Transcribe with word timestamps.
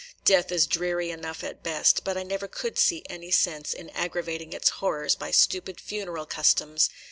Death 0.25 0.51
is 0.51 0.65
dreary 0.65 1.11
enough 1.11 1.43
at 1.43 1.61
best, 1.61 2.03
but 2.03 2.17
I 2.17 2.23
never 2.23 2.47
could 2.47 2.79
see 2.79 3.03
any 3.07 3.29
sense 3.29 3.71
in 3.71 3.91
aggravating 3.91 4.51
its 4.51 4.69
horrors 4.81 5.13
by 5.13 5.29
stupid 5.29 5.79
funeral 5.79 6.25
customs. 6.25 6.89